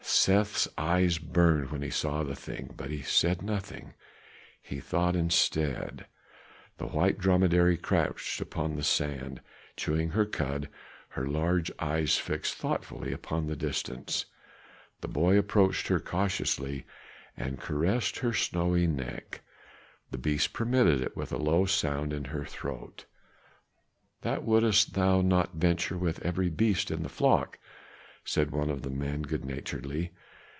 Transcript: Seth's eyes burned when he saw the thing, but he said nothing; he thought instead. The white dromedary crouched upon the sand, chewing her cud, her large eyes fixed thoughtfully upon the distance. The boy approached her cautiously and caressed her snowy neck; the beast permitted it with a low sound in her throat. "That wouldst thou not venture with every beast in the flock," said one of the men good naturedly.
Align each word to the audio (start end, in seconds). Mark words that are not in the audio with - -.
Seth's 0.13 0.67
eyes 0.77 1.17
burned 1.17 1.71
when 1.71 1.81
he 1.81 1.89
saw 1.89 2.21
the 2.21 2.35
thing, 2.35 2.73
but 2.77 2.91
he 2.91 3.01
said 3.01 3.41
nothing; 3.41 3.93
he 4.61 4.79
thought 4.79 5.15
instead. 5.15 6.05
The 6.77 6.85
white 6.87 7.17
dromedary 7.17 7.75
crouched 7.77 8.39
upon 8.41 8.75
the 8.75 8.83
sand, 8.83 9.41
chewing 9.77 10.09
her 10.09 10.25
cud, 10.27 10.69
her 11.09 11.25
large 11.25 11.71
eyes 11.79 12.17
fixed 12.17 12.55
thoughtfully 12.55 13.13
upon 13.13 13.47
the 13.47 13.55
distance. 13.55 14.25
The 14.99 15.07
boy 15.07 15.37
approached 15.39 15.87
her 15.87 15.99
cautiously 15.99 16.85
and 17.37 17.59
caressed 17.59 18.19
her 18.19 18.33
snowy 18.33 18.85
neck; 18.87 19.41
the 20.11 20.19
beast 20.19 20.51
permitted 20.53 21.01
it 21.01 21.15
with 21.17 21.31
a 21.31 21.37
low 21.37 21.65
sound 21.65 22.11
in 22.13 22.25
her 22.25 22.45
throat. 22.45 23.05
"That 24.21 24.43
wouldst 24.43 24.93
thou 24.93 25.21
not 25.21 25.53
venture 25.55 25.97
with 25.97 26.23
every 26.23 26.49
beast 26.49 26.91
in 26.91 27.01
the 27.01 27.09
flock," 27.09 27.57
said 28.23 28.51
one 28.51 28.69
of 28.69 28.83
the 28.83 28.89
men 28.91 29.23
good 29.23 29.43
naturedly. 29.43 30.11